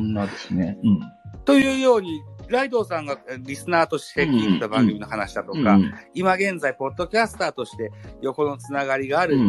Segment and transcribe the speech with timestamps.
[0.00, 0.78] んなですね。
[0.82, 1.00] うん。
[1.44, 7.92] というように、ライドウさんがえリスナーとして聞いた番組の話だとか、うん今現在、ポッドキャスターとして
[8.22, 9.42] 横のつながりがあるうん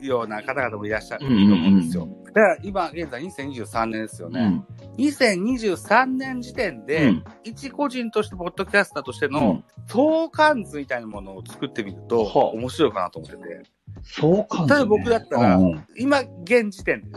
[0.00, 0.06] うん。
[0.06, 2.08] ような方々もいらっしゃるとうんうんうん思うんですよ。
[2.26, 4.40] だから今現在2023年ですよね。
[4.40, 4.64] うん。
[4.98, 7.24] 2023年時点うで、ん。
[7.42, 13.62] 一個人として、ポッドキャスターとしてうのん相関図みたいなものを作ってみると、はあ面白いかなと思ってて。
[14.02, 17.08] そうか、例えば僕だったらうんうん今、現時点で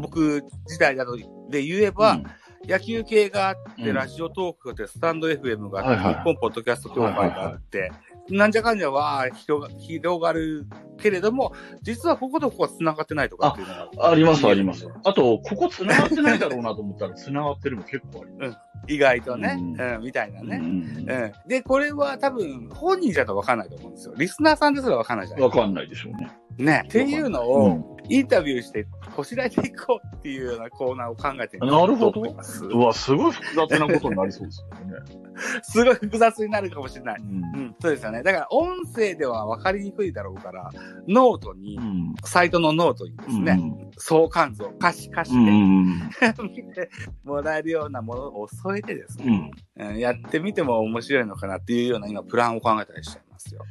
[0.00, 1.16] 僕時代だと
[1.52, 2.18] で言えば、
[2.66, 7.92] 野球系があって、うんラジオトークがあって、スタンド FM があって、日本ポッドキャスト協会があって、
[8.30, 10.66] なんじゃかんじゃは広が広がる
[10.98, 11.52] けれども、
[11.82, 14.88] 実はこことここは繋がってないとかっていうのがあります、あります。
[15.04, 18.58] あと、ここ繋がってないだろうなと思ったら、繋がってるも結構あります。
[18.88, 20.56] 意外とね、ううんんみたいなね。
[20.56, 24.14] うんうんで、これは多分、本人じゃとわかんないと思うんですよ。
[24.16, 26.30] リスナーさんですらわかんないじゃないわかんないでしょうね。
[26.58, 26.82] ね。
[26.86, 32.20] っていうのうを、んインタビューして、こしらえていこうっていうようなコーナーを考えてみなるほど。
[32.20, 35.22] うわ、すごい複雑なことになりそうですよね。
[35.62, 37.20] すごい複雑になるかもしれない。
[37.20, 38.22] うんうん、そうですよね。
[38.22, 40.70] だから、音声では分かりにくいだろうから、
[41.06, 43.60] ノートに、うんサイトのノートにですね、
[43.98, 46.02] 相関図を可視化して、うんうん
[46.52, 46.90] 見て
[47.24, 53.64] もらえるようなものを添えてですうんね、うんうんやってみても面白いのかなっていうような今、プランを考えたりしちゃいますよ。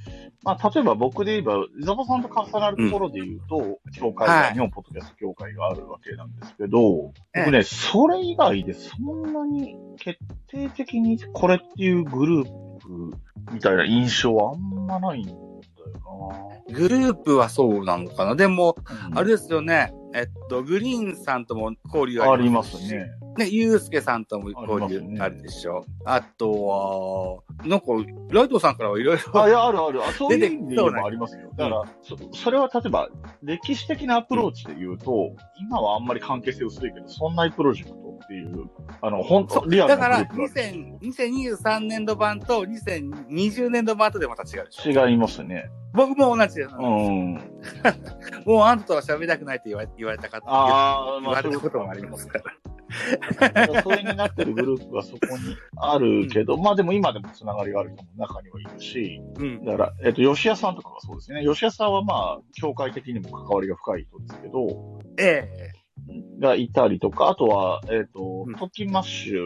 [0.44, 4.54] まあ、例えば僕で言えば、伊沢さんと重なるところで言うと、協会が、はい。
[4.54, 7.46] 日本ポッドキャスト協会があるわけなんですけど、ええ。
[7.46, 12.46] 僕ね、それ以外でそんなに決定的にこれっていうグルー
[12.80, 13.14] プ
[13.54, 15.51] みたいな印象はあんまないん
[16.74, 18.76] グループはそうなのかなでも、
[19.10, 19.20] な。
[19.20, 23.12] あれですよね、えっと、グリーンさんとも交流ありまありますね。
[23.38, 25.86] ね、ゆうすけさんとも交流あるでしょ。
[26.06, 27.86] あとは、なんか、
[28.30, 29.48] ライトさんからはいろいあ、ろ。
[29.48, 30.04] いや、あるある。
[30.04, 31.50] あそういう意味で言えばありますよ。
[31.56, 33.10] だから、そそれは例えば、
[33.42, 38.70] 歴史的なアプローチで言うと、今はあんまり関係性薄いけど、そんなプロジェクトっていう、
[39.02, 45.08] あの、本当リアルだから、なグループがある2000 2023年度版と2020年度版とでまた違うでしょ。
[45.08, 45.70] 違いますね。
[45.94, 46.76] 僕も同じです。
[46.78, 47.34] うん。
[48.46, 52.44] もうあんたとは喋りたくないって言われ言われたかああ、言われたこともありますから。
[53.84, 59.66] それになってるグループがそこにあるけど、まあでも今でもつながりがある人も中にはいるし、うん。
[59.66, 61.44] だから、えっと、吉谷さんとかがそうですね。
[61.46, 65.81] 吉谷さんはまあ、協会的にも関わりが深い人ですけど、ええ
[66.40, 69.46] がいたりとか、あとは、えっ、とうん、トキマッシュ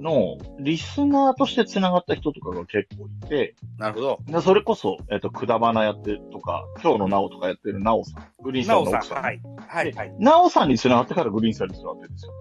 [0.00, 4.18] のリスナーとして繋がった人とかが結構いて、なるほど。
[4.26, 8.82] でそれこそ、えっ、と、くだばなやってるとか、今日のなおとかやってるなおさん、グリーンさん。
[8.82, 9.22] んの奥さん。
[9.22, 9.40] はい。
[9.68, 9.92] はい。
[9.92, 10.14] はい。
[10.18, 12.32] なおさんに繋がってからグリーンさんに繋がってるんですよ。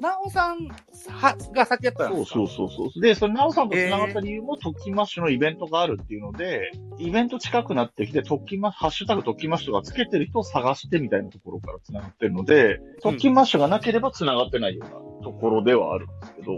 [0.00, 0.68] なおさん
[1.08, 2.34] のが先やったんそうですか？
[2.34, 3.00] そうそうそう。
[3.00, 16.52] で、そのなおさんと繋がった理由も、トキマッシュのイベントがあるっていうので、イベント近くなってきて、トキマ、ハッシュタグトキマッシュとかつけてる人を探してみたいなところから繋がってるので、トキマッシュがなければ繋がってないようなところではあるんですけど、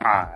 [0.00, 0.28] は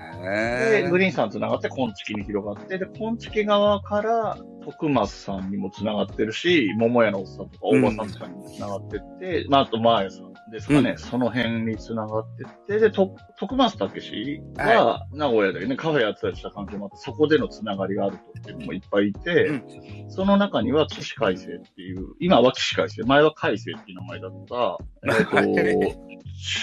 [0.00, 0.82] い。
[0.82, 10.98] で、グリーンさん繋がって、コンチキに広がって、で、コンチキ側から、徳松さんにも繋がってるし、桃屋のおっさんとか、大場さんとかにも繋がってって、まあ、あと、マーヤさんですかね、うん。
[10.98, 19.52] その辺に繋がってって、で、と徳松武史は、名古屋でね、カフェやってたりした関係もあって、そこでの繋がりがあるとっていうのもいっぱいいて、う
[20.06, 20.10] ん。
[20.10, 26.14] その中には、起死回生っていう、今は起死回生、前は海生っていう名前だった、えっ、と、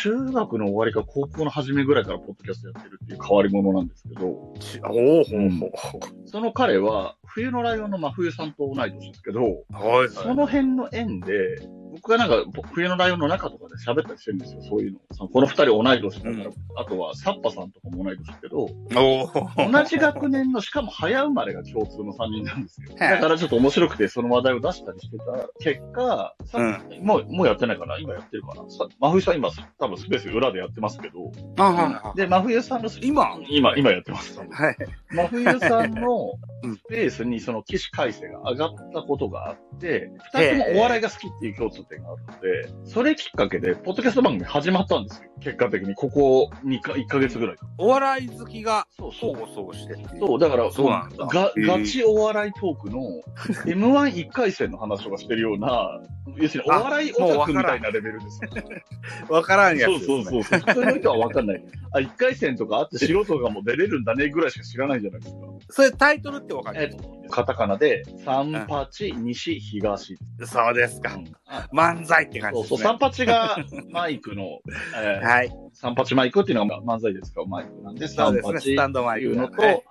[0.04, 9.66] 中学の終わりか高校の初めぐらいからポッドキャストやってるっていう変わり者なんですけど、おーほうほその彼は、冬のライオンの真冬さんと同い年ですけど、う。
[9.70, 10.10] はい。
[10.10, 11.58] その辺の縁で、
[12.02, 15.28] 僕がなんか、冬のライオンの中とかで喋ったりしてるんですよ、そういうの。
[15.28, 22.96] この二人同い年だから、うんあとは、サッパさんとかも同い年だけど、同じ学年の、しかも早生まれが共通の3人なんですよ。
[22.98, 28.64] だからちょっと面白くて、その話題を出したりしてた結果、さうんもう、もうやってないかな今やってるかな
[29.00, 34.40] 真冬さん今、多分スペース裏でやってますけど、あで、真冬さんの今今、今やってます。
[34.40, 34.78] はい。
[35.12, 36.34] 真冬さんの
[36.64, 45.30] スペースにその起死回生が上がったことがあって、二人ともお笑いが好きっていう共通点があるので、それきっかけで、ポッドキャスト番組始まったんですよ。
[45.42, 47.56] 結果的に、ここ2か、1ヶ月ぐらい。
[47.78, 49.36] お笑い好きがそうそう。
[49.54, 49.96] そうして。
[50.20, 53.02] そう、だから、そうなんだが、ガチお笑いトークの
[53.66, 56.02] M11 回戦の話とかしてるような、
[56.38, 58.50] 要するにお笑いオタクみたいなレベルですよ。
[59.30, 60.24] わからんやそうつですね。
[60.24, 60.60] そうそう。
[60.60, 61.64] 普通の人はわかんない。
[61.94, 65.40] あ、1回戦とかあって素人がもう出れるんだねぐらいしか知らないじゃないですか。
[65.70, 66.84] それタイトルってわかる？
[66.84, 70.18] えっと、カタカナで、三八、西、東。
[70.46, 71.20] そうですか。
[71.82, 72.98] 漫才って感じそうそう、ですね。
[72.98, 73.58] 三八が
[73.92, 74.60] マイクの、
[74.96, 75.52] えー、はい。
[75.74, 78.74] 三八マイクっていうのが漫才で使うマイクなんで、そう三八ですね。
[78.74, 79.84] スタンドマイクっていうのと、はい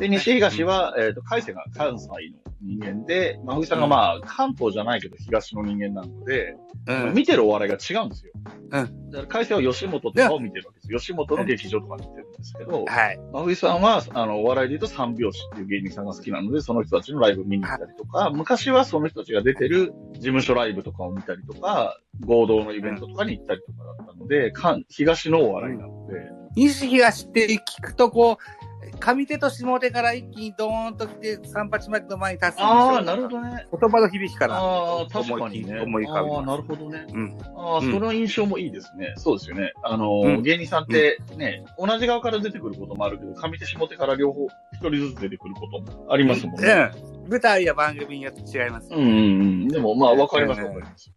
[0.00, 7.14] で、西東は、えっ、と、海星が関西の人間で、まふいさんがまあ、関東じゃないけど東の人間なので、うん。
[7.14, 8.32] 見てるお笑いが違うんですよ。
[8.68, 10.88] うだから、海星は吉本とかを見てるわけです。
[10.88, 13.20] 吉本の劇場とか見てるんですけど、はい。
[13.32, 26.14] まふいさんは、あの、お笑いで言うと三拍子っていう芸人さんが好きなので、その人たちのライブ見に行ったりとか、昔はその人たちが出てる事務所ライブとかを見たりとか、合同のイベントとかに行ったりとかだったので、かん東のお笑いなので、
[26.56, 28.59] 西東って聞くと、こう、
[29.00, 33.66] 上手と下手から一気にドーンと来て、三八巻の前に立つああ、なるほどね。
[33.80, 34.56] 言葉の響きから。
[34.56, 35.80] ああ、確かにね。
[35.80, 37.06] 思い浮かびますああ、なるほどね。
[37.12, 37.38] うん。
[37.56, 39.14] ああ、うんその印象もいいですね。
[39.16, 39.72] そうですよね。
[39.82, 46.90] あの、うん芸人さんってね、同じ側から出てくることもあるけど、上手下手から両方一人ずつ出てくることもありますもんね。
[47.02, 47.19] うん。
[47.28, 48.88] 舞台や番組によって違います。
[48.92, 49.68] うんうんうん。
[49.68, 51.12] でも、まあ、わかります、うんわかります。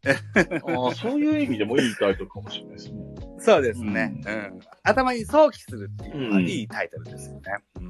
[0.66, 3.00] ああ、そういう意味でもいいタイトルかもしれないですね。
[3.40, 4.22] そうですね。
[4.26, 4.60] うん。
[4.84, 7.42] 頭に想起するっていうのはうんいいタイトルですよね。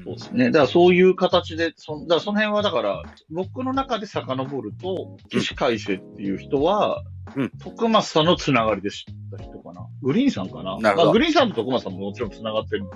[0.04, 0.46] そうですね。
[0.46, 7.04] だからそういう形で、そだからその辺はだから、僕の中で遡ると、岸海生っていう人は、
[7.36, 9.88] うん徳松さんのつながりで知った人かな。
[10.02, 10.78] グリーンさんかな。
[10.80, 12.92] なるほどまあ、グリーンさんと徳松さんももちろんつながってるの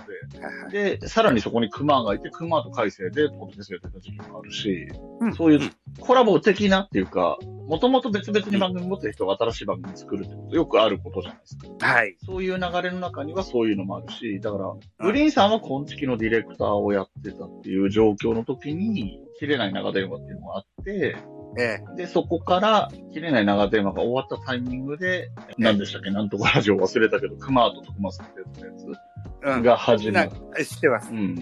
[0.71, 4.87] で、で、さらにそこに熊がいて、熊と海生でポッドキャストやってた時期もあるし、
[5.21, 7.37] うんそういうコラボ的なっていうか、
[7.67, 11.67] もともと別々に番組持ってる人が新しい番組作るってこと、よくあることじゃないですか。
[11.85, 12.15] はい。
[12.25, 14.73] そういう流れの中にはそういうのもあるし、だから、
[15.05, 21.15] グリーンさんは今月のディレクターをやってたっていう状況の時に、切れない長電話っていうのがあって、
[21.57, 21.95] ええ。
[21.95, 26.11] で、そこから、切れない長電話が終わったタイミングで、何でしたっけ？
[26.11, 28.45] なんとかラジオ忘れたけど、熊と徳松ってや
[29.55, 30.29] つが始まなっ
[30.63, 31.15] 知ってますう。
[31.15, 31.33] ん。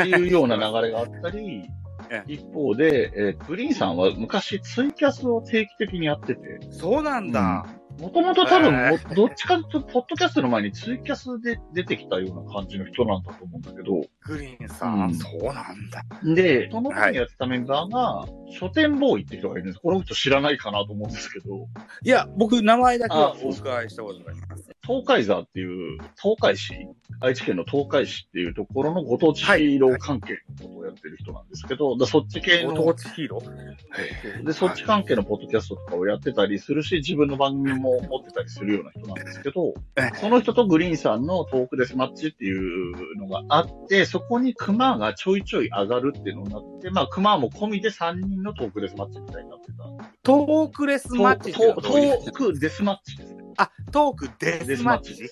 [0.00, 1.68] っていうような流れがあったり
[2.10, 7.64] え、一方で、えーグリーンさんは昔ツイキャスを定期的にやってて、そうなんだ。
[7.98, 15.14] もともと多分どっちかというと、ポッドキャストの前にツイキャスで出てきたような感じの人なんだと思うんだけど、グリーンさうんん。
[15.14, 16.04] そうなんだ。
[16.34, 18.26] で、その時にやってたメンバーが、
[18.58, 19.78] 書店ボーイって人がいるんです。
[19.80, 21.68] この人知らないかなと思うんですけど、
[22.02, 24.71] いや、僕、名前だけはあお伺いしたことがあります。
[24.92, 26.74] 東海座っていう、東海市、
[27.20, 50.12] 愛知県の東海市っていうところのご当地ヒーロー関係のことをやってる人なんですけど、だそっち系の、ご当地ヒーローで、そっち関係のポッドキャストとかをやってたりするし、自分の番組も持ってたりするような人なんですけどえ、その人とグリーンさんのトークデスマッチっていうのがあって、そこにクマがちょいちょい上がるっていうのになって、まあクマも込みで3人のトークデスマッチみたいになってた。
[50.22, 53.41] トークレストマッチトークデスマッチですね。
[53.56, 55.30] あ、トークデスマッチデ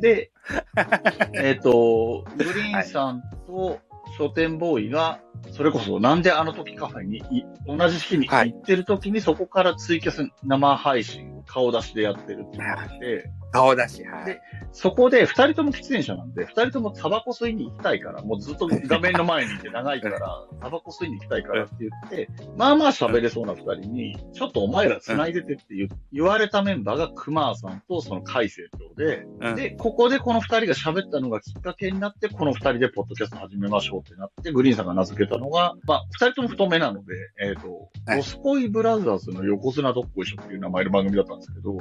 [0.00, 0.30] で、
[1.34, 3.80] えっ、と、グリーンさんと
[4.18, 5.20] 書店ボーイが、
[5.50, 8.52] それこそなんであの時カフェにい同じ日にはい。
[8.52, 14.40] 行ってる時にそこからツイキャス生配信、顔出しでやってるっていうのがあって、顔出し、はいで。
[14.72, 20.18] そこで二人とも喫煙者なんで、二人ともタバコ吸いに行きたいから、もうずっと画面の前にいて長いから、
[20.60, 25.64] タバコ吸いに行きたいからって言って、まあまあ喋れそうな二人に、ちょっとお前ら繋いでてって
[26.12, 41.80] 言われたメンバーが熊さんとその海星長で、うんで、ここでこの二人が喋ったのがきっかけになって、この二人でポッドキャスト始めましょうってなって、グリーンさんが名付けたのが、まあ、二人とも太めなので、えっ、と、はいボスコイブラザーズの横綱どっこいしょっていう名前の番組だったんですけど、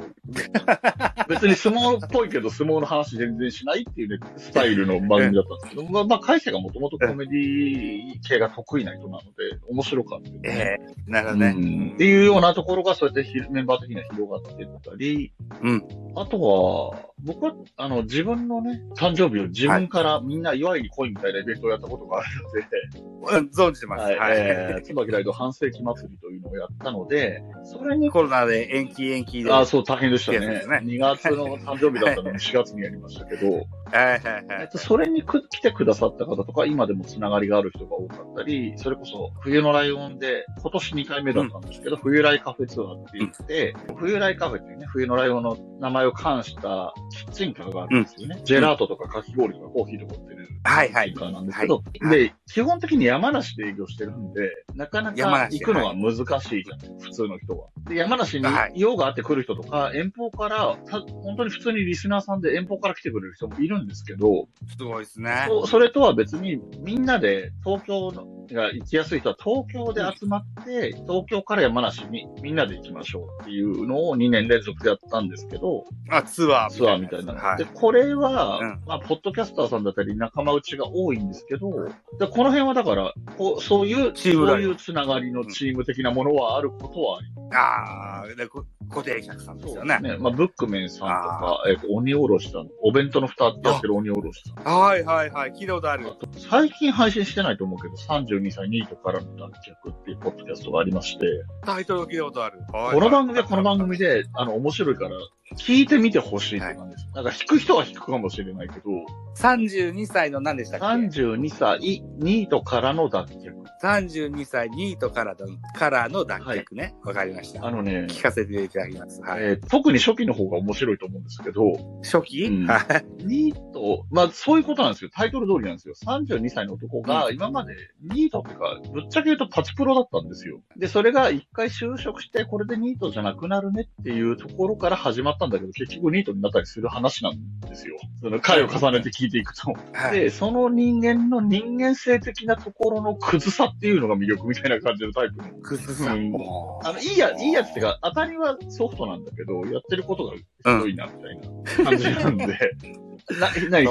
[1.28, 9.28] 別に相撲っぽいけど相撲の話全然しないっていうね、スタイルの番組だったんですけど、まあ、まあ、海星がもともとコメディ系が得意な人なので、
[9.70, 10.40] 面白かったね。
[10.44, 11.54] ええなるほどね。
[11.56, 16.11] うんっていうようなところがそうやってひメンバー的には広がっていったり、うん。
[16.16, 24.04] あとは、僕は、あの、自分のね、誕生日を自分からみんな祝いに来いみたいなイベントをやったことがあるので、うん存じてます。
[24.04, 24.38] はい、はい。
[24.38, 29.54] えー、椿ライド半世紀祭りというのをやったので、それに、コロナで延期延期で。
[29.54, 30.62] あ、そう、大変でしたねね。
[30.84, 34.46] 2月の誕生日だったのに4月にやりましたけど、はいはいはい。
[34.62, 48.42] えっと、それにく来てくださった方とか、今でもつながりがある人が多かったり、それこそ、冬のライオンで、今年2回目だったんですけど、冬来カフェツアーって言って、冬来カフェっていうね、冬のライオンの名前を冠したキッチンカーがあるんですよね。
[48.44, 57.68] ジェラートとかかき氷とかコーヒーとか売ってるはいはいカーなんですけど、はいで、基本的に山梨で営業してるんで、なかなか行くのが難しいじゃないですか、普通の人は。
[57.88, 64.48] で、山梨にはい用があって来る人とか、遠方から、た本当に普通にリスナーさんで遠方から来てくれる人もいるんですけど、
[64.78, 65.46] すごいですね。
[65.48, 68.12] そそれとは別に、みんなで東京
[68.54, 77.40] が行きやすい人は東京で集まって、東京から山梨にみんなで行きましょうっていうのを2年連続でやったんですけど、あ、ツアーツアーみたいなの。
[77.40, 77.66] はいで、。
[77.66, 81.72] これは、うんまあ、ポッドキャスターさんだったり仲間内が多いんですけど、
[82.20, 87.58] でこの辺はだから、こうそういう、そういうつながりのチーム的なものはあることはあります。
[87.58, 90.00] ああ、でこ固定客さんですよね。
[90.00, 90.18] ね。
[90.18, 94.64] まあ、ブックメンさんとか、えっ、と、鬼おろしさん、お弁当の蓋ってやってる鬼おろしさん。
[94.64, 95.52] はいはいはい。
[95.54, 96.06] 聞いたことある。
[96.50, 99.48] 最近配信してないと思うけど、32歳ニートからの脱
[99.88, 101.28] 却っていうポッドキャストがありまして、
[101.64, 102.60] タイトル聞いたことある。
[102.72, 105.12] この番組はこの番組で、あの、面白いから、
[105.58, 107.08] 聞いてみてほしいって感じです。
[107.14, 108.90] なんか、引く人は引くかもしれないけど、
[109.38, 111.80] 32歳の何でしたっけ？32歳
[112.20, 113.62] ニートからの脱却。
[113.82, 116.94] 32歳ニートからのからの脱却ね。
[117.04, 117.66] わ、かりました。
[117.66, 119.22] あのね、聞かせていただきます。
[119.22, 119.44] はい。
[119.44, 123.26] えー特に初期の方が面白いと思うんですけど、初期、うんはい。
[123.26, 125.10] ニート、まあそういうことなんですよ。
[125.14, 125.96] タイトル通りなんですよ。
[126.06, 130.62] 32歳の男が今までニートっていうか、ぶっちゃけ言うとパチプロだったんですよ。
[130.78, 137.98] で、それが一回就職して、これでニートじゃなくなるねっていうところから始まったんだけど、結局ニートになったりする話なんですよ。
[138.22, 139.74] その回を重ねて聞いていくと。
[139.94, 140.20] はい。
[140.20, 145.44] で、その人間の人間性的なところのクズさっていうのが魅力みたいな感じのタイプの。
[145.62, 146.36] クズさうんん。
[146.84, 152.46] あの、いいや、いいやつってか、当たりはソフトなんだけど、やってることがひどいな、みたいな感じなんで。
[152.46, 152.48] う
[153.11, 153.48] で すか？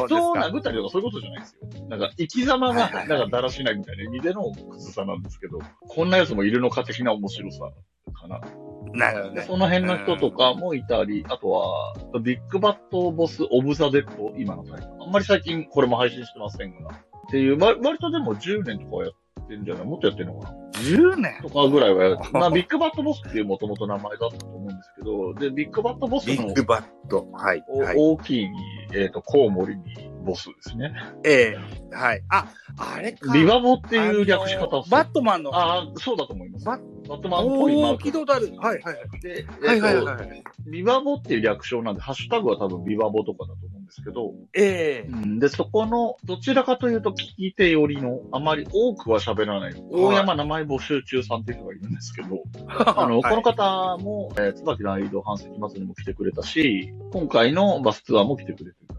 [0.07, 1.89] 人を殴ったりとかそういうことじゃないですよ。
[1.89, 5.59] なんか、生き様が、なんかだらしないみたいな意味でのクズさなんですけど、
[5.89, 7.71] こんなやつもいるのか的な面白さ
[8.13, 8.41] かな。
[8.41, 9.43] で、なるほどね。
[9.43, 15.03] その辺の人とかもいたり、あとは、ビッグバットボスオブザ・デッド、今のタイトル。
[15.05, 16.91] あんまり最近これも配信してませんが。
[16.91, 19.85] っていう、ま、割とでも10年とかはやってんじゃない？
[19.85, 21.33] もっとやってんのかな？10年？
[21.43, 27.29] とかぐらいはやって、 まあ、ビッグバットボスっていう元々名前だったと思うんですけど、で、ビッグバットボスのビッグバット。
[27.33, 27.63] はい。
[27.69, 27.97] おはい。
[27.97, 28.51] 大きいに、
[28.93, 30.93] えっ、と、コウモリにボスですね。
[31.25, 31.57] え
[31.93, 32.23] えはい。
[32.29, 33.33] あ、あれか。
[33.33, 35.55] ビバボっていう略し方をするバットマンの。
[35.55, 36.65] ああ、そうだと思います。
[36.65, 36.79] バ
[37.09, 38.53] バットマンっぽいマおー、ーク聞いたことある。
[38.59, 39.21] はいはいはい。
[39.21, 40.45] で、はいはいえっとはい。
[40.71, 45.09] ビバボっていう略称なんで、ハッシュタグは多分ビバボとかだと思うんですけど、ええ。
[45.09, 52.43] うん、で、そこの、どちらかというと聞き手寄りの、あまり多くは喋らない、大山名前募集中さんっていう人がいるんですけど、
[52.97, 58.90] あの、この方も、えー、椿ライド半世紀末にも来てくれたし、今回のバスツアーも来てくれてた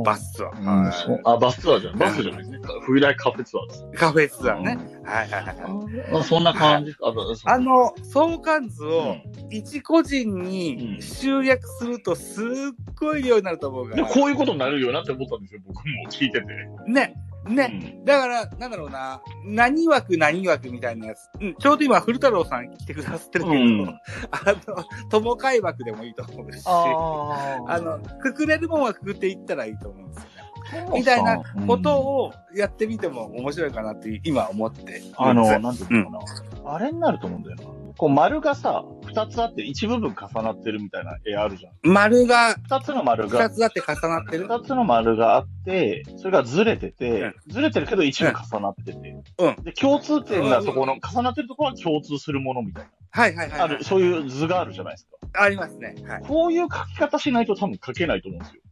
[0.00, 0.10] りとか。
[0.12, 0.60] バスツアー。
[0.60, 1.98] うんはいそうあ、バスツアーじゃない。
[2.00, 2.58] バスじゃないですね。
[2.84, 3.86] 冬来カフェツアーです。
[3.94, 4.78] カフェツアーね。
[5.04, 6.18] はいはいはい。
[6.20, 6.92] あそんな感じ。
[7.02, 12.46] あそうあの、相関図うをん一個人うんに集約するとすっ
[12.98, 14.06] ごい量になると思うから。
[14.06, 16.46] でこういうことになるよなって思ったんですよ、僕も聞いてて。
[16.86, 17.14] ね。
[17.46, 17.98] ね。
[18.04, 21.28] だから、なんだろうな、何枠何枠みたいなやつ。
[21.40, 24.00] うん、ちょうど今、古太郎さん来てくださってるけど、うんあ
[24.66, 30.30] の、友会枠でもいいと思うし、ああの、くくれるもんはくくっていったらいいと思うんですよ
[30.92, 35.02] みたいなことをやってみても面白いかなって今思って。
[35.16, 36.32] あの、うんなんていうのか
[36.64, 36.74] な。
[36.74, 37.64] あれになると思うんだよな。
[37.96, 38.84] こう丸がさ、
[39.16, 41.72] 二つあって一部分重なってるみたいな絵あるじゃん。
[41.90, 44.46] 丸が二つの丸二が、つだって重なってる。
[44.46, 49.16] 二つの丸があって、それがずれてて、うんずれてるけど一部重なってて。
[49.38, 53.64] うんで、共通点がそこの、重なってるところは共通するものみたいはいはいはい、な。
[53.64, 55.16] ある、そういう図があるじゃないですか。
[55.38, 55.94] ありますね。
[56.06, 56.22] はい。
[56.22, 58.62] こういう書き方しないと多分書けないと思うんですよ。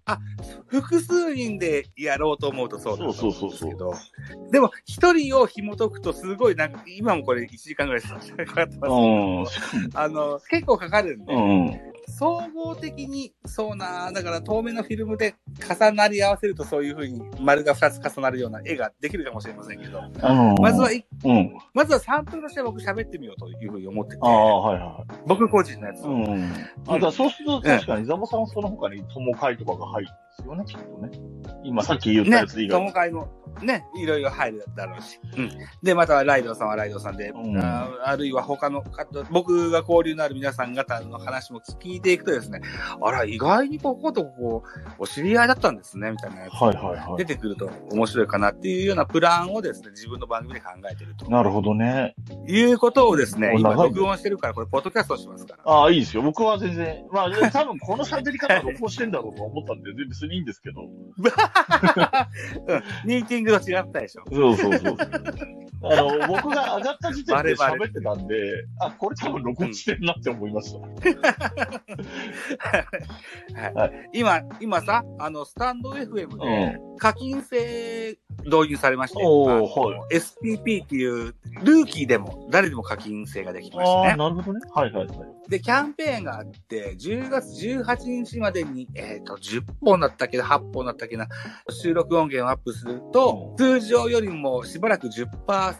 [0.66, 9.96] 複数人でやろうと思うとそうだとそう思そううんそうでも、一人を紐解くとすごいなんか、今もこれ1時間ぐらいかかってますけど。
[9.96, 10.33] うん。
[10.40, 11.94] 結構かかるんで、うん。
[12.06, 15.34] 総合的に、そうな、だから透明のフィルムで
[15.68, 21.56] 重なり合わせるとそういう風に丸が2つ重なるような絵ができるかもしれませんけど、あのーまずは、いうん。
[21.72, 25.14] まずはサンプルとして僕喋ってみようという風に思っててあ、あ、はいはい。
[25.26, 26.10] 僕個人のやつを。
[26.10, 26.52] うん。
[26.88, 31.10] あ、だそうすると確かにザボさんはその他に友会とかが入るんですよね、きっとね。
[31.62, 33.28] 今さっき言ったねやつ以、外友会も、
[33.62, 35.20] ね、いろいろ入るだろうし。
[35.36, 35.50] うん。
[35.82, 42.60] で、またはライドさんはライドさんで、うんああるいは他の方、僕が交流のある皆さん方の話も聞いていくとですね、
[43.00, 44.62] あら、意外にこことここ、
[44.98, 46.54] お知り合いだったんですね、みたいなやつ。
[46.54, 51.28] はいはいは出てくると面白いかなっていうようなプランをですね、自分の番組で考えてるとい。
[51.28, 52.14] なるほどね。
[52.48, 55.62] いうことをですね、今録音してるから、これ、ポッドキャストしますから。
[55.64, 56.22] ああ、いいですよ。
[56.22, 59.92] 僕は全然、まあ、多分この喋り方は録音してんだろうと思ったんで、
[60.24, 60.82] 別にいいんですけど。
[60.88, 60.88] うん、
[63.04, 64.24] ミーティングと違ったでしょ。
[64.32, 64.96] そうそうそう。
[65.90, 68.34] あの、僕が上がった時点で喋ってたんで、
[68.80, 70.78] あ、これ多分録音してんなって思いました。
[73.78, 84.16] はい、今、今さ、あの、スタンド FM で課金制導入されまして、は SPP っていう、ルーキーでも誰でも課金制ができましたね。
[84.16, 84.60] なるほどね。
[84.72, 85.18] はいはいはい。
[85.48, 91.28] で、キャンペーンがあって、10月18日までに、えっ、と、10本だったっけな、8本だったっけな、
[91.70, 95.73] 収録音源をアップすると、通常よりもしばらく10%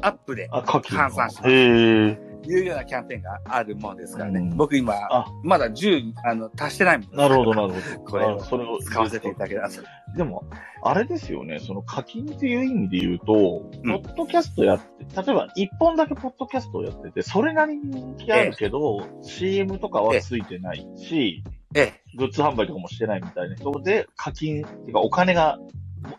[0.00, 0.98] アップであ、課金。
[0.98, 2.28] 換算します。
[2.46, 4.40] いうようなキャンペーンがあるもんですからね。
[4.40, 8.04] うん僕今あ、まだ10、あの、足してないもんなるほど、なるほど。
[8.04, 9.82] これをあそれを使わせていただきます。
[10.16, 10.44] でも、
[10.82, 21.42] あれですよね、その課金っていう意味で言うと、うんポッドキャストやって、例えば一本だけポッドキャストをやってて、それなりに人気あるけど、CM とかはついてないし、
[21.74, 22.16] ええ。
[22.16, 25.58] グッズ販売とかもしてないみたいな人で、課金、っていうかお金が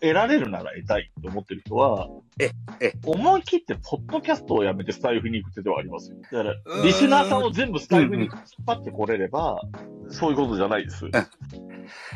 [0.01, 2.07] 得られるなら得たいと思ってる人は、
[2.39, 6.17] ええ思い切ってポッドキャストをやめてスタイフに行く手ではありますよ。
[6.31, 8.33] だからリスナーさんを全部スタイフに引っ
[8.65, 9.61] 張ってこれれば、
[10.09, 11.05] そういうことじゃないです。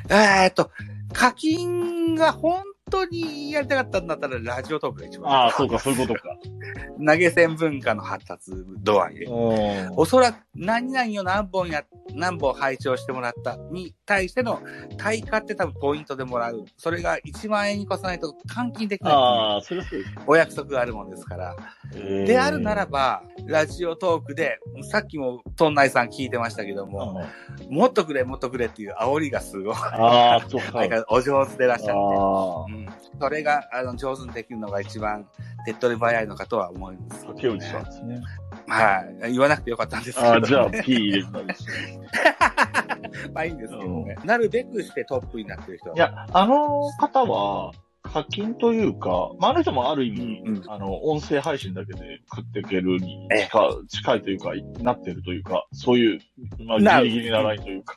[0.09, 0.71] えーっと、
[1.13, 5.31] 課金が本当にやりたかったんだったら、ラジオトークが一番。
[5.31, 6.29] ああ、そうか、そういうことか。
[7.05, 9.25] 投げ銭文化の発達度合いで。
[9.25, 11.83] うんおそらく何々を何本や、
[12.13, 14.61] 何本拝聴してもらったに対しての
[14.97, 16.65] 対価って多分ポイントでもらう。
[16.77, 20.11] それが1万円に越さないと換金できないいうああ、それはそうです。
[20.27, 21.55] お約束があるもんですから。
[21.95, 27.25] えーであるなら、ば、ラジオトークで、さっきもトンナイさん聞いてましたけどうんも、
[27.69, 29.75] もっとくれ、もっとくれっていう煽りがすごい。
[29.75, 31.05] ああ、そうか。
[31.09, 31.91] お上手でいらっしゃって。
[31.91, 32.87] あうん。
[33.19, 35.27] それが、あの、上手にできるのが一番
[35.65, 38.21] 手っ取り早いのかとは思います、あ、竹内さんですね。
[38.67, 39.31] はい。
[39.33, 40.47] 言わなくてよかったんですけど、ああ、ね。
[40.47, 41.47] じゃあ P 入れたり。
[43.33, 44.15] まあいいんですけどね。
[44.23, 47.71] なるべくしてトップになってる人いや、あの方は、
[48.13, 54.51] 課金というか、まあ、あの人もある意味、うんうんあの、音声配信だけで食っていけるにええ近近いというか、
[54.83, 56.19] なってるというか、そういう、
[56.63, 57.95] まあ、ギリギリなラインというか、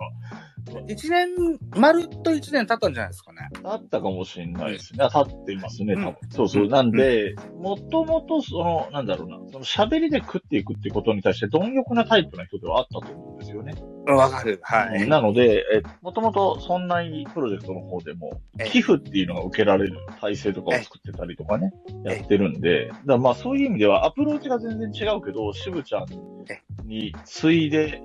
[0.89, 1.29] 一年、
[1.77, 3.49] まるっと一年経ったんじゃないですかね。
[3.63, 5.05] あったかもしれないですね。
[5.05, 6.09] あ立っていますね、多分。
[6.09, 6.69] うんそうそう。
[6.69, 13.75] なんで、もともと、その、なんだろうな、その喋りで食っていくってことに対して貪欲なタイプな人ではあったと思うんですよね。
[14.07, 14.59] わかる。
[14.63, 15.09] はい。
[15.09, 21.73] なので、え、もともとそんなにプロジェクトの方でもえ、寄付っていうのが受けられる体制とかを作ってたりとかね、
[22.07, 26.07] えやってるんで、だまあそういう意味ではアプローチが全然違うけど、渋ちゃん
[26.87, 28.03] に次いで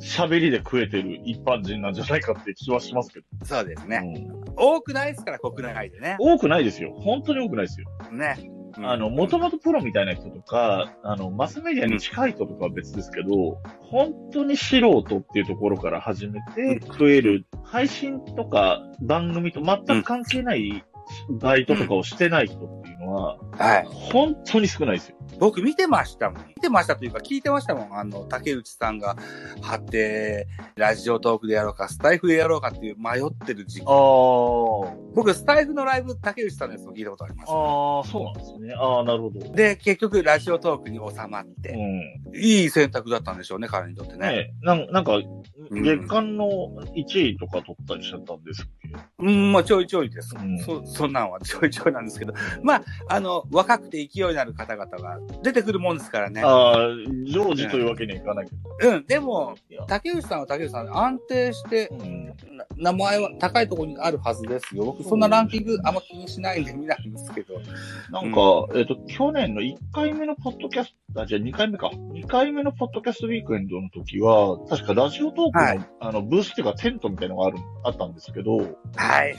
[0.00, 3.26] 喋りで食えてる一般人なんじゃないかって気はしますけど。
[3.44, 4.00] そうですね。
[4.28, 6.16] うん多くないですから、国内でね。
[6.20, 6.94] 多くないですよ。
[6.96, 7.88] 本当に多くないですよ。
[8.12, 8.36] ね。
[8.78, 20.84] うんあの、もともとプロみたいな人とか、あの、マスメディアに近い人とかは別ですけど、本当に素人っていうところから始めて食える、配信とか番組と全く関係ない
[21.28, 23.86] バイトとかをしてない人っていうのは、はい。
[23.86, 25.13] 本当に少ないですよ。
[25.38, 26.46] 僕見てましたもん。
[26.48, 27.98] 見てましたというか聞いてましたもん。
[27.98, 29.16] あの、竹内さんが
[29.62, 33.84] 貼って、ラジオトークでやろうか、スタイフでやろうかっていう迷ってる時期。
[33.86, 34.94] ああ。
[35.14, 37.50] 僕、スタイフのライブ、竹内さんのやつも聞いたことあります。
[37.50, 38.74] ああ、そうなんですね。
[38.74, 39.40] ああ、なるほど。
[39.52, 42.00] で、結局、ラジオトークに収まっうて、ん。
[42.36, 44.18] いい選択だったんでしょうね、彼にとってね。
[44.18, 45.24] ねなんなんか、うん
[45.70, 46.46] 月間の
[46.94, 48.94] 1位とか取ったりしちゃったんですっけ？
[49.18, 50.36] うん、まあ、ちょいちょいです。
[50.38, 52.34] うんそ、そんなんはちょいちょいなんですけど。
[52.62, 56.42] まあ、あの、若くて勢いのある方々が出てくるもんですからね。
[56.44, 56.76] ああ、
[57.26, 58.94] 常時というわけにはいかないけど。
[58.94, 59.54] うん、でも、
[59.88, 62.24] 竹内さんは竹内さんで安定して、うん。
[62.76, 64.84] な名前は高いところにあるはずですよ。
[64.84, 67.54] 僕、そんなランキングあんま気にしないんで見ないんですけど。
[68.10, 71.88] なんか、えっ、と、去年の1回目のポッドキャスト、あ、じゃあ2回目か。
[71.88, 79.34] 2回目のポッドキャストウィークエンドの時は、確かラジオトークの、はいあの、ブースっていうかテントみたいなのがある、あったんですけど、はい、はい。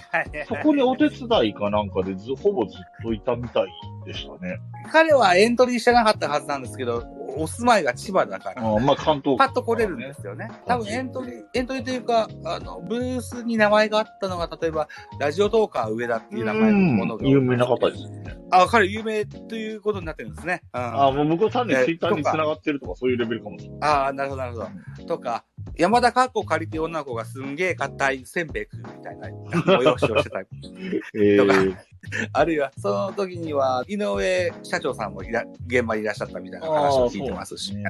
[0.47, 3.67] そこにお手伝いかなんかでず、ほぼずっといたみたい
[4.05, 4.59] でしたね。
[4.91, 7.03] 彼はエントリーしてなかったはずなんですけど、
[7.37, 8.65] お住まいが千葉だから。
[8.65, 10.49] あまあ、関東パッと来れるんですよね。
[10.65, 14.87] 多分エントリー、エントリーというか、あの、ブースに名前があったのが、例えば、
[15.19, 17.23] ラジオトーカー上田っていう名前のものが。
[17.23, 18.37] うん有名な方ですね。
[18.51, 20.61] あ、彼有名ということになってるんですね。
[20.73, 23.89] うん、あもう僕は単にえツイッターに繋がってるとかそういうレベルかもしれない。
[23.89, 25.05] ああ、なるほど、なるほど。
[25.05, 25.43] とか、
[25.77, 30.47] 山田かっこ借りて女の子がすんげえ硬いせんべい食うみたいな催しをしてたり。
[31.15, 31.75] えとかー、
[32.33, 37.75] あるいは、その時には、井上社長さんもいら現場にいらっしゃったみたいな話を聞いてますし。
[37.75, 37.83] ね。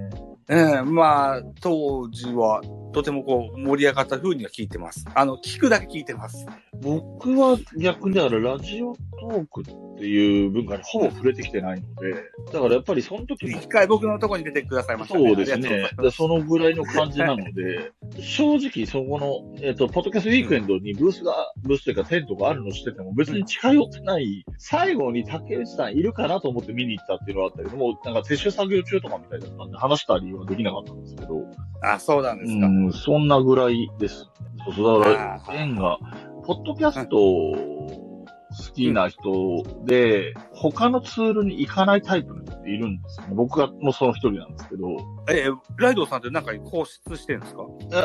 [0.48, 2.62] うん、まあ、当時は、
[2.94, 5.06] とてもこう、盛り上がった風には聞いてます。
[5.14, 6.46] あの、聞くだけ聞いてます。
[6.82, 12.14] 僕は逆にだからラジオトークっていう文化にほぼ触れてきてないので、
[12.52, 15.28] だからやっぱりその時も一回僕のところに出てくださいましたね。
[15.28, 15.90] そうですね。
[16.02, 31.42] でそのぐらいの感じなので、正直そこの、えっ、と、ポッドキャストウィークエンドにブースが、ブースというかテントがあるのしてても別に近寄ってない、最後に竹内さんいるかなと思って見に行ったっていうのはあったけども、なんか撤収作業中とかみたいだったんで話したりはできなかったんですけど。
[31.82, 32.68] あ、そうなんですか。
[32.68, 34.30] うん、そんなぐらいです。
[34.76, 36.00] そうだから縁が、
[36.46, 43.34] ポッドキャスト好きな人で、他のツールに行かないタイプの人っているんですよね。
[43.34, 44.86] 僕がもうその一人なんですけど、
[45.30, 47.64] え、ライドウさんってなんか放出してるんですか？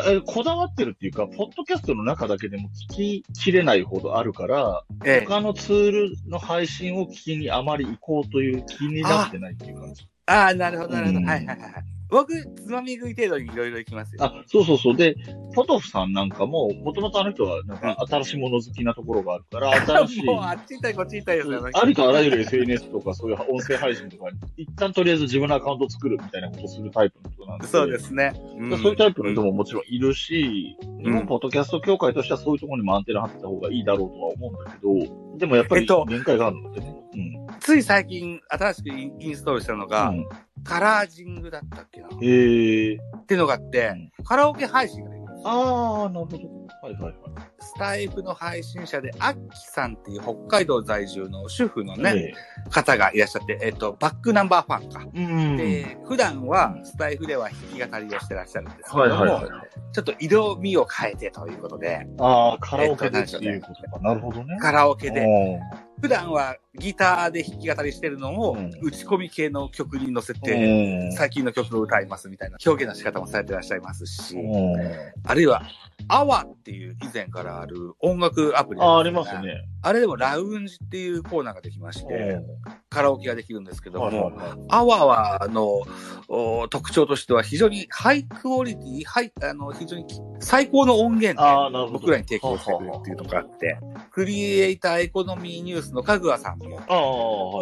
[0.09, 5.27] ええこだわってるっていうか、ポッドキャストの中だけでも聞ききれないほどあるから、ええ。
[5.27, 10.09] 他のツールの配信を聞きにあまり行こうという気になってないっていう感じ。
[10.27, 11.19] ああ、なるほど、なるほど。
[11.19, 11.59] はいはいはい。
[12.11, 14.25] 僕、つまみ食い程度にいろいろ行きますよ。
[14.25, 14.97] あ、そうそうそう。
[14.97, 15.17] で、
[15.55, 20.25] ポトフさんなんかも、もともとあの人は、なんか、新しいもの好きなところがあるから、新しい。
[20.27, 21.71] もう、あっち行ったりこっち行ったりですよね。
[21.73, 27.67] ありとあらゆる SNS とか、そういう音声配信とかに、一旦とりあえず自分のアカウントを作るみたいなことをするタイプの人なんで。
[27.67, 28.33] そうですね。
[28.59, 36.97] んそういうタイプの人ももちろんいるし、日本ポッドキャスト協会としてはそういうところにもアンテナ張ってた方がいいだろうとは思うんだけど、でもやっぱりえっと限界があるのでね。
[37.15, 37.47] うん。
[37.61, 40.27] つい最近、新しくインストールしたのが、うん
[40.65, 42.00] カラージングだったっけ？
[42.01, 42.09] な。
[42.09, 42.99] っへえ。
[43.27, 45.27] ていうのがあって、カラオケ配信ができる。
[45.45, 46.60] あー、なるほど。
[46.83, 47.15] はいはいはい。
[47.61, 55.07] スタイフの配信者で、アッキさんっていう北海道在住の主婦のね、え方がいらっしゃって、えっと、バックナンバーファンか。
[55.15, 55.57] えうん。
[55.57, 59.51] で、普段はスタイフでは弾き語りをしてらっしゃるんですけども、はいはいはい。
[59.93, 63.99] ちょっと色味を変えてということで、あー、カラオケでっていうことか。
[64.01, 64.59] なるほどね。
[64.61, 65.61] カラオケで、で、
[66.01, 74.77] 普段はギターで弾き語りしてるのをうん打ち込み系の曲に乗せて、で最近の曲を歌いますみたいな表現の仕方もされてらっしゃいますし、うん。
[75.25, 75.63] あるいは、
[76.09, 79.65] アワっていう以前からある音楽アプリあー、ありますね。
[79.83, 82.39] あれでもラウンジっていうコーナーができまして、
[82.91, 85.83] カラオケができるんですけども、はいアワは、あの、
[86.29, 90.05] お特徴としては非常にハイクオリティ、ハイ、あの、非常に
[90.39, 91.93] 最高の音源で。
[91.93, 93.79] 僕らに提供してくれるっていうのがあって、
[94.11, 96.79] クリエイターエコノミーニュースのかぐわさんも。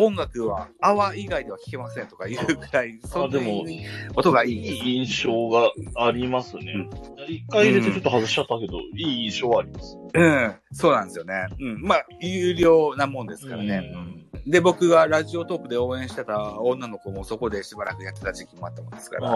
[0.04, 6.88] 音楽はアワ以外では聴けませんとかいうぐらい、そんなでもに音がいいいい印象がありますね。
[7.28, 9.98] 一回入れてちょっと外しちゃったけど、いい印象はあります。
[10.14, 11.46] うん、そうなんですよね。
[11.60, 13.90] うん、まあ、有料なもんですからね。
[13.94, 19.34] うんで、僕がラジオトークで応援してた女の子もそこでしばらくやってた時期もあったもんですから、あ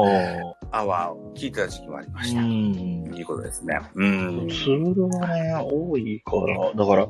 [0.71, 2.25] アワーを聞いてた時期もありまあ。
[2.25, 2.41] した。
[2.41, 3.05] ん。
[3.11, 3.79] ということですね。
[3.95, 4.49] うん。
[4.49, 7.07] ツールがね、多いから、だから、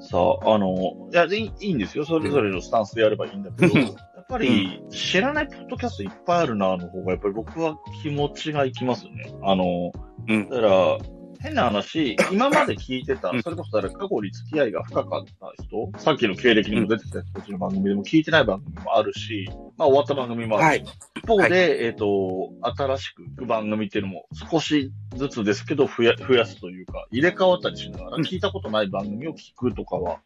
[0.00, 2.04] さ、あの、いや、いいいいんですよ。
[2.04, 9.34] それぞれのスタンスでやればいいんだけど、うんやっぱり、知らないポッドキャストいっぱいあるな、の方が、やっぱり僕は気持ちがいきますね。
[9.42, 9.90] あの、
[10.28, 10.98] うんだから、
[11.42, 19.48] 変な話、今まで聞いてたうん、それこそだから過去に付き合いが深かった人、さっきの経歴にも出てきた人たちの番組でも聞いてない番組もあるし、
[19.78, 20.94] まあ終わった番組もあるし、はい。
[21.16, 30.20] 一方で、はいえっ、と、新しく行く番組っていうのも少しずつですけど増や増やすというか、入れ替わったりしながら、うん聞いたことない番組を聞くとかは、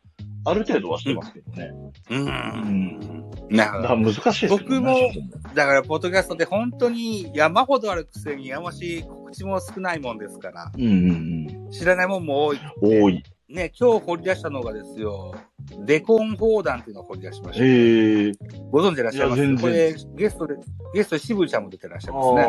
[0.46, 1.70] ある程度はしてますけどね。
[2.10, 3.24] うん。
[3.50, 4.12] なるほど。
[4.12, 4.98] 難しいですね僕も
[5.54, 12.60] だから、ポッドキャストって本当に山ほどあるくせにやましい告知も少ないもんですから、うんうん知らないもんも多い。
[12.82, 13.02] うん。
[13.02, 13.22] 多い。
[13.48, 15.34] ね、今日掘り出したのがですよ、
[15.84, 17.64] デコン砲弾っていうのを掘り出しました。
[17.64, 18.32] ええ
[18.70, 19.56] ご存知でいらっしゃいます？
[19.60, 20.54] これ、ゲストで、
[20.94, 22.42] ゲストで渋ちゃんも出てらっしゃいますね。
[22.42, 22.46] あ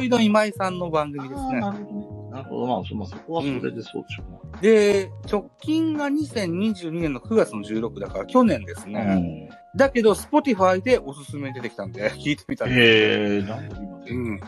[0.00, 1.60] 集いの今井さんの番組ですあ、ね。
[1.60, 2.30] なるほどね。
[2.32, 2.66] なるほど。
[2.66, 4.22] まあ、そまあそこはそれでそうでしょ
[4.58, 9.04] うで、直近が2022年の9月の16だから去年ですな。
[9.04, 9.50] ね。
[9.76, 14.40] だけど、Spotify でおすすめに出てきたんで、聞いてみたんですへえ、なんで今うん。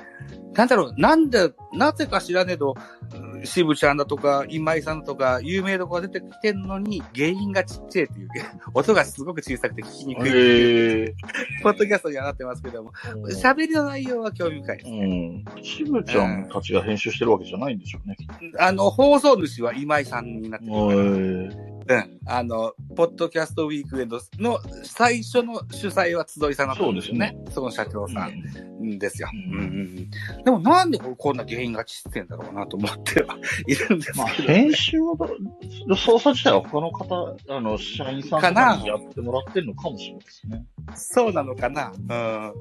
[0.54, 2.74] なんだろう、なんで、なぜか知らねえと、
[3.14, 8.28] うん渋ちゃんだとか、今井さんだとか、有名どこが出てきてんのに、原因がちっちゃいっていう、
[8.74, 11.14] 音がすごく小さくて聞きにくいい。
[11.62, 12.92] ポッドキャストにはなってますけども、
[13.30, 14.90] 喋りの内容は興味深いです。
[14.90, 15.44] うん。
[15.62, 18.16] 渋ちゃんたちが編集してるわけじゃないんでしょうね。
[18.58, 22.20] あの、放送主は今井さんになってるから、へうん。
[22.26, 27.36] あの、ポッドキャストウィークエンドの最初の主催は集いさんだったんですよね。
[27.50, 29.28] その社長さんですよ。
[29.32, 30.06] うんうんうんうん
[30.44, 34.48] でもなんでこんな原因がちってんだろうなと思ってはいるんですまあ、けど。
[34.48, 40.64] 編集はど、操作自体は他の方、あの、社員さんとかにやってもらってるのかもしれないですね。
[40.94, 41.92] そうなのかな。
[41.96, 42.52] うん。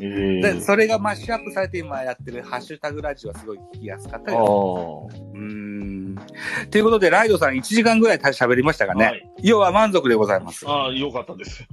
[0.00, 4.42] ええで、それがマッシュアップされて今やってるハッシュタグラジオはすごい聞きやすかったありあ。
[5.34, 5.97] うん。
[6.70, 9.04] ということで、ライドさん1時間ぐらい喋りましたかね。
[9.04, 10.68] はい要は満足でございます。
[10.68, 11.64] ああ、よかったです。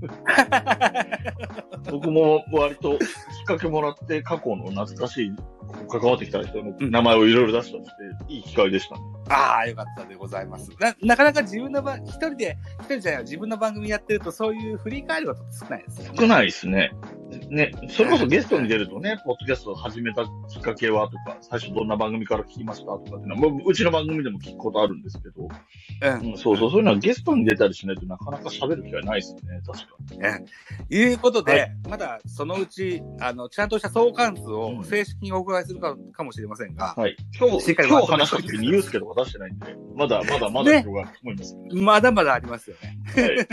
[1.91, 3.07] 僕も割ときっ
[3.45, 5.35] かけもらって過去の懐かしい
[5.89, 7.89] 関わってきた人の名前をいろいろ出したりし
[8.27, 9.01] て、いい機会でしたね。
[9.29, 10.69] ああ、よかったでございます。
[10.79, 16.19] な、なかなか自分の番、一人で、一人じゃない自分の番組やってるとそういう振り返ること少ないですよね。
[16.19, 16.91] 少ないですね。
[17.49, 25.47] ね、それこそゲストに出るとね、ポッドキャストを始めたきっかけはとか、最初どんな番組から聞きましたとかっていうのは、もううちの番組でも聞くことあるんですけど、
[26.01, 26.31] うん。
[26.31, 30.39] うん、そうそう、そういうのはゲストに出たりしないとなかなか喋る機会ないですね、確か
[30.89, 30.97] に。
[30.97, 37.15] いうことで、はいまだそのうち、あの、ちゃんとした相関図うをん正式におするかかもしれませんが、はい。
[37.39, 41.57] 今日、今日話した時にユースケとか出してないんで、まだまだまだね広がると思います。
[41.73, 42.97] まだまだありますよね。
[43.15, 43.47] はい。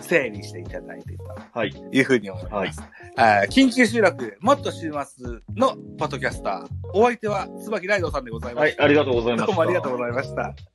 [0.00, 1.74] 整理していただいてとはい。
[1.92, 2.82] いうふうに思います。
[3.16, 6.68] あー緊急集落、もっと知りますのポッドキャスター。
[6.92, 8.78] お相手は、椿ライドさんでございまはい。
[8.78, 9.46] ありがとうございました。
[9.46, 10.73] どうもありがとうございました。